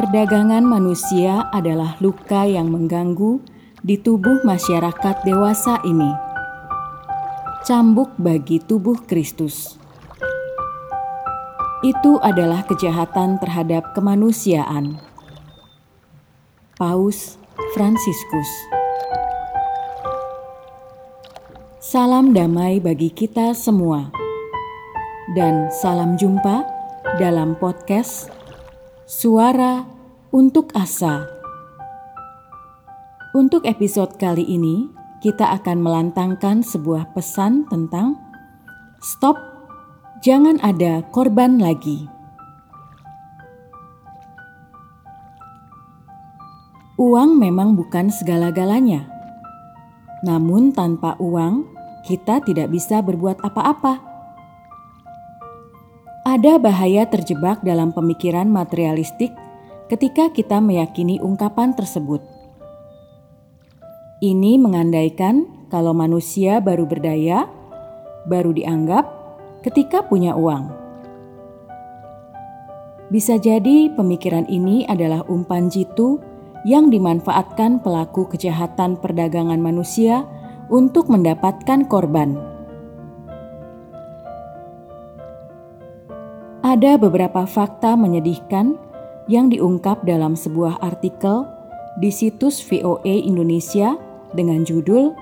[0.00, 3.36] Perdagangan manusia adalah luka yang mengganggu
[3.84, 6.08] di tubuh masyarakat dewasa ini.
[7.68, 9.76] Cambuk bagi tubuh Kristus.
[11.84, 14.96] Itu adalah kejahatan terhadap kemanusiaan.
[16.80, 17.36] Paus
[17.76, 18.48] Fransiskus
[21.76, 24.08] Salam damai bagi kita semua,
[25.36, 26.64] dan salam jumpa
[27.20, 28.40] dalam podcast
[29.10, 29.99] Suara
[30.30, 31.26] untuk Asa.
[33.34, 34.86] Untuk episode kali ini,
[35.18, 38.14] kita akan melantangkan sebuah pesan tentang
[39.02, 39.34] stop,
[40.22, 42.06] jangan ada korban lagi.
[46.94, 49.10] Uang memang bukan segala-galanya,
[50.22, 51.66] namun tanpa uang
[52.06, 53.98] kita tidak bisa berbuat apa-apa.
[56.22, 59.39] Ada bahaya terjebak dalam pemikiran materialistik
[59.90, 62.22] ketika kita meyakini ungkapan tersebut.
[64.22, 67.50] Ini mengandaikan kalau manusia baru berdaya,
[68.30, 69.10] baru dianggap
[69.66, 70.70] ketika punya uang.
[73.10, 76.22] Bisa jadi pemikiran ini adalah umpan jitu
[76.62, 80.22] yang dimanfaatkan pelaku kejahatan perdagangan manusia
[80.70, 82.38] untuk mendapatkan korban.
[86.62, 88.89] Ada beberapa fakta menyedihkan
[89.30, 91.46] yang diungkap dalam sebuah artikel
[92.02, 93.94] di situs VOA Indonesia
[94.34, 95.14] dengan judul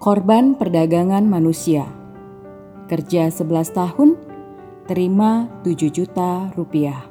[0.00, 1.84] Korban Perdagangan Manusia.
[2.88, 4.16] Kerja 11 tahun,
[4.88, 7.04] terima 7 juta rupiah.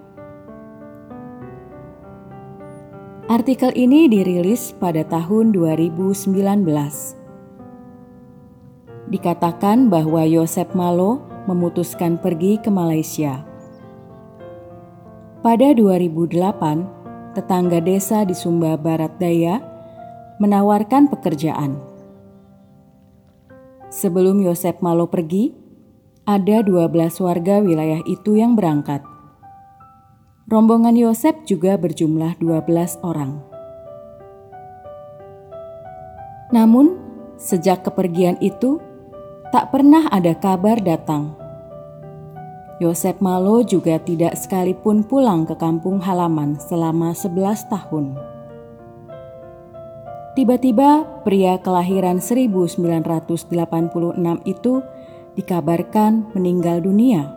[3.30, 6.34] Artikel ini dirilis pada tahun 2019.
[9.14, 13.49] Dikatakan bahwa Yosep Malo memutuskan pergi ke Malaysia.
[15.40, 19.64] Pada 2008, tetangga desa di Sumba Barat Daya
[20.44, 21.80] menawarkan pekerjaan.
[23.88, 25.56] Sebelum Yosep Malo pergi,
[26.28, 26.92] ada 12
[27.24, 29.00] warga wilayah itu yang berangkat.
[30.52, 33.40] Rombongan Yosep juga berjumlah 12 orang.
[36.52, 37.00] Namun,
[37.40, 38.84] sejak kepergian itu,
[39.56, 41.39] tak pernah ada kabar datang.
[42.80, 48.16] Yosep Malo juga tidak sekalipun pulang ke kampung halaman selama 11 tahun.
[50.40, 53.52] Tiba-tiba pria kelahiran 1986
[54.48, 54.74] itu
[55.36, 57.28] dikabarkan meninggal dunia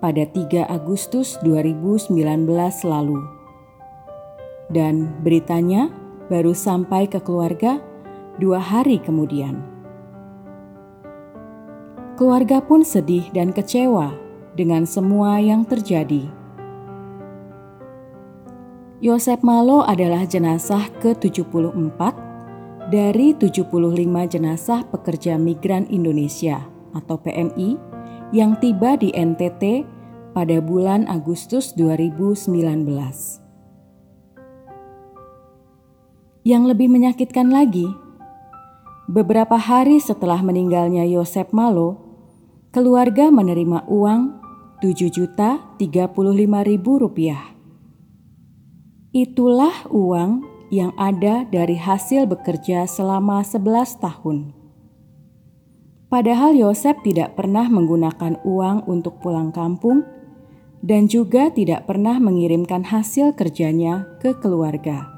[0.00, 2.16] pada 3 Agustus 2019
[2.88, 3.20] lalu.
[4.72, 5.92] Dan beritanya
[6.32, 7.84] baru sampai ke keluarga
[8.40, 9.60] dua hari kemudian.
[12.16, 14.23] Keluarga pun sedih dan kecewa
[14.54, 16.30] dengan semua yang terjadi.
[19.04, 22.00] Yosep Malo adalah jenazah ke-74
[22.88, 23.68] dari 75
[24.32, 26.64] jenazah pekerja migran Indonesia
[26.96, 27.76] atau PMI
[28.32, 29.84] yang tiba di NTT
[30.32, 32.48] pada bulan Agustus 2019.
[36.44, 37.88] Yang lebih menyakitkan lagi,
[39.08, 42.04] beberapa hari setelah meninggalnya Yosep Malo,
[42.68, 44.43] keluarga menerima uang
[44.84, 46.12] 7 juta 35
[46.68, 47.56] ribu rupiah.
[49.16, 53.64] Itulah uang yang ada dari hasil bekerja selama 11
[53.96, 54.52] tahun.
[56.12, 60.04] Padahal Yosep tidak pernah menggunakan uang untuk pulang kampung
[60.84, 65.08] dan juga tidak pernah mengirimkan hasil kerjanya ke keluarga.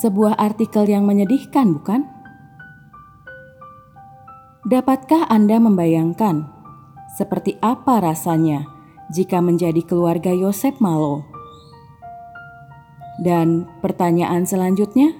[0.00, 2.11] Sebuah artikel yang menyedihkan, bukan?
[4.72, 6.48] Dapatkah Anda membayangkan
[7.20, 8.64] seperti apa rasanya
[9.12, 11.28] jika menjadi keluarga Yosep Malo?
[13.20, 15.12] Dan pertanyaan selanjutnya,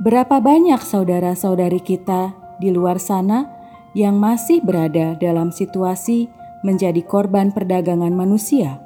[0.00, 3.52] berapa banyak saudara-saudari kita di luar sana
[3.92, 6.32] yang masih berada dalam situasi
[6.64, 8.80] menjadi korban perdagangan manusia?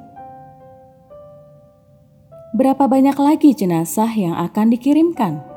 [2.50, 5.49] Berapa banyak lagi jenazah yang akan dikirimkan?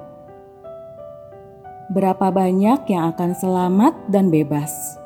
[1.93, 4.97] Berapa banyak yang akan selamat dan bebas.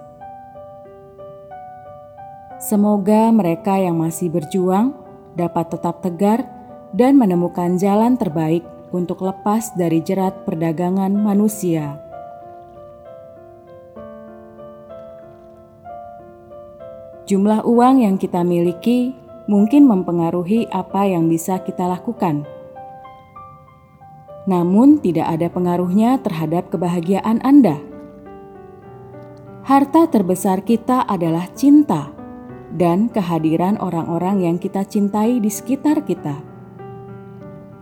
[2.58, 4.96] Semoga mereka yang masih berjuang
[5.36, 6.48] dapat tetap tegar
[6.96, 12.00] dan menemukan jalan terbaik untuk lepas dari jerat perdagangan manusia.
[17.28, 19.12] Jumlah uang yang kita miliki
[19.52, 22.48] mungkin mempengaruhi apa yang bisa kita lakukan
[24.48, 27.84] namun tidak ada pengaruhnya terhadap kebahagiaan Anda.
[29.68, 32.16] Harta terbesar kita adalah cinta,
[32.72, 36.40] dan kehadiran orang-orang yang kita cintai di sekitar kita.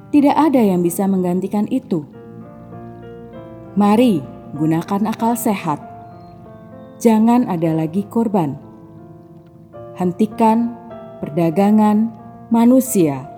[0.09, 2.05] Tidak ada yang bisa menggantikan itu.
[3.77, 4.25] Mari
[4.57, 5.77] gunakan akal sehat.
[6.97, 8.55] Jangan ada lagi korban.
[9.99, 10.73] Hentikan
[11.19, 12.09] perdagangan
[12.49, 13.34] manusia